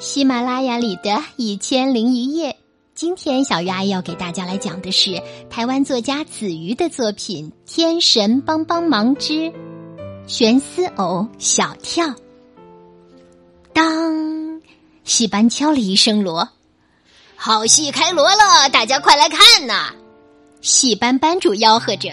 [0.00, 2.56] 喜马拉雅里的一千零一夜，
[2.94, 9.52] 今天小鱼阿姨要给大家来讲的是台湾作家子瑜的作品《天神帮帮忙之
[10.26, 12.06] 悬丝偶小跳》。
[13.74, 14.62] 当
[15.04, 16.48] 戏班敲了一声锣，
[17.36, 19.92] 好戏开锣了，大家快来看呐！
[20.62, 22.08] 戏班班主吆喝着：“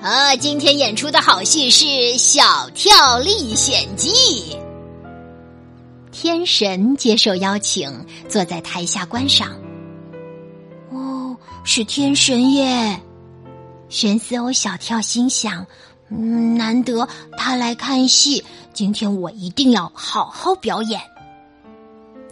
[0.00, 1.84] 啊，今天演出的好戏是
[2.16, 4.10] 《小跳历险记》。”
[6.24, 7.92] 天神接受邀请，
[8.30, 9.52] 坐在台下观赏。
[10.90, 12.98] 哦，是天神耶！
[13.90, 15.66] 玄思欧小跳心想
[16.08, 17.06] ：“嗯，难得
[17.36, 18.42] 他来看戏，
[18.72, 20.98] 今天我一定要好好表演。”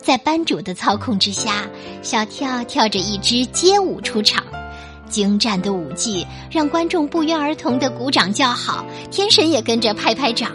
[0.02, 1.68] 在班主的操控之下，
[2.00, 4.42] 小跳跳着一支街舞出场，
[5.10, 10.50] 精湛的舞技让观众不约而同的鼓掌叫好，天神也跟着拍拍掌。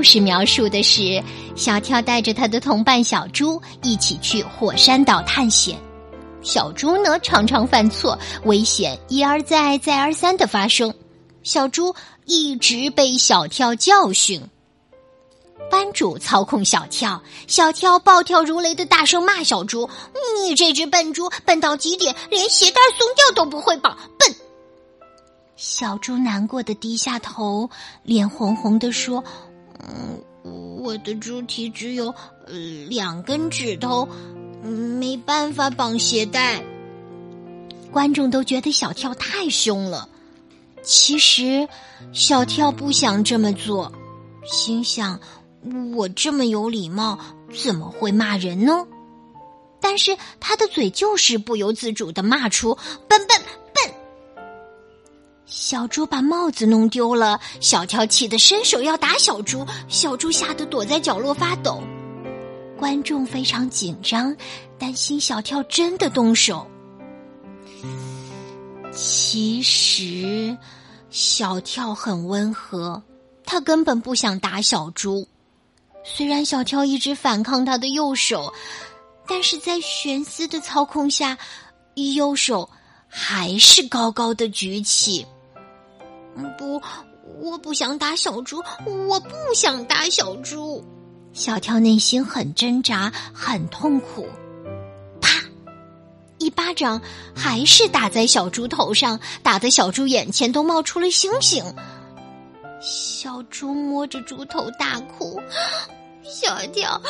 [0.00, 1.22] 故事描述的是
[1.54, 5.78] 小跳带着他的同伴小猪一起去火山岛探险，
[6.40, 10.94] 小猪呢常常犯错，危险一而再再而三的发生，
[11.42, 14.40] 小猪一直被小跳教训。
[15.70, 19.86] 班主操控小跳，小跳暴跳如雷的大声骂小猪
[20.40, 24.34] ：“你这只笨猪，笨到极点，连鞋带松掉都不会绑，笨！”
[25.56, 27.68] 小猪难过的低下头，
[28.02, 29.22] 脸红红的说。
[29.88, 30.20] 嗯，
[30.82, 32.14] 我的猪蹄只有
[32.88, 34.08] 两根指头，
[34.62, 36.62] 没办法绑鞋带。
[37.90, 40.08] 观众都觉得小跳太凶了。
[40.82, 41.68] 其实，
[42.12, 43.92] 小跳不想这么做，
[44.44, 45.20] 心想：
[45.94, 47.18] 我这么有礼貌，
[47.62, 48.86] 怎么会骂人呢？
[49.80, 52.76] 但是他的嘴就是不由自主的骂出
[53.08, 53.40] “笨笨”。
[55.50, 61.82] 小猪把帽子弄丢了，小跳气得伸手要打小猪，小猪吓得躲在角落发抖。
[62.78, 64.34] 观众非常紧张，
[64.78, 66.64] 担心小跳真的动手。
[68.92, 70.56] 其实，
[71.10, 73.02] 小跳很温和，
[73.44, 75.26] 他根本不想打小猪。
[76.04, 78.54] 虽然小跳一直反抗他的右手，
[79.26, 81.36] 但是在悬丝的操控下，
[82.14, 82.70] 右手
[83.08, 85.26] 还是高高的举起。
[86.58, 86.80] 不，
[87.40, 88.62] 我不想打小猪，
[89.08, 90.84] 我不想打小猪。
[91.32, 94.28] 小跳内心很挣扎，很痛苦。
[95.20, 95.30] 啪！
[96.38, 97.00] 一巴掌
[97.34, 101.64] 还是打在小猪头上，打得小猪眼前都冒出了星星。
[102.80, 105.40] 小猪摸着猪头大哭
[106.24, 107.00] ：“小跳，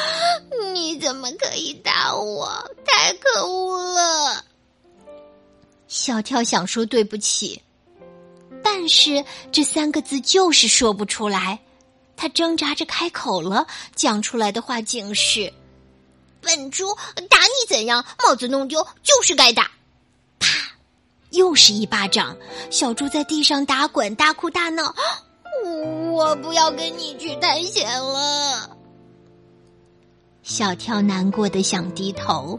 [0.72, 2.48] 你怎么可以打我？
[2.84, 4.44] 太可恶了！”
[5.86, 7.62] 小跳想说对不起。
[8.80, 11.60] 但是这三个字就是说不出来，
[12.16, 15.52] 他挣扎着开口了，讲出来的话竟是
[16.40, 16.86] ：“笨猪，
[17.28, 18.02] 打你怎样？
[18.24, 19.70] 帽子弄丢就是该打。”
[20.40, 20.48] 啪，
[21.28, 22.34] 又是一巴掌，
[22.70, 24.94] 小猪在地上打滚，大哭大闹。
[26.12, 28.78] 我不要跟你去探险了。
[30.42, 32.58] 小跳难过的想低头，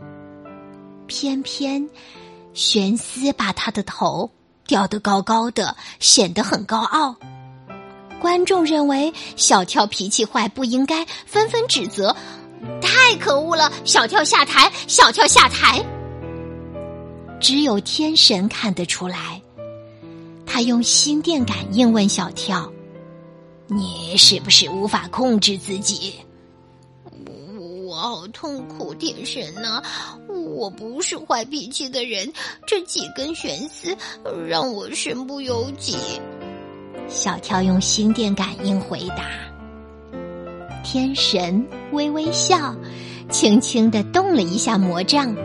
[1.08, 1.90] 偏偏
[2.54, 4.30] 悬丝把他的头。
[4.72, 7.14] 吊得高高的，显得很高傲。
[8.22, 12.16] 观众认为小跳脾气坏，不应该，纷纷指责
[12.82, 13.70] ：“太可恶了！
[13.84, 15.84] 小跳下台，小跳下台。”
[17.42, 19.42] 只有天神看得出来，
[20.46, 22.72] 他用心电感应问小跳
[23.68, 26.16] ：“你是不是无法控制自己？”
[27.86, 29.84] 我好痛苦，天神呐！
[30.56, 32.32] 我不是坏脾气的人，
[32.66, 33.96] 这几根悬丝
[34.48, 35.98] 让我身不由己。
[37.08, 39.30] 小跳用心电感应回答。
[40.84, 42.76] 天神微微笑，
[43.30, 45.36] 轻轻的动了一下魔杖，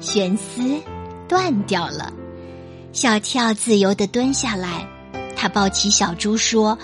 [0.00, 0.80] 悬丝
[1.28, 2.12] 断掉了。
[2.92, 4.86] 小跳自由的蹲下来，
[5.36, 6.78] 他抱起小猪说：“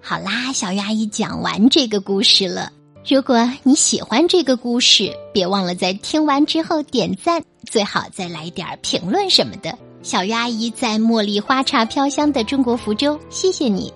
[0.00, 2.72] 好啦，小鱼阿姨讲完这个故事了。
[3.08, 9.76] 如果你喜欢这个故事，别忘了在听完之后点赞，最好再来点评论什么的。
[10.02, 13.92] 小鱼阿姨在茉莉花茶飘香的中国福州，谢谢你。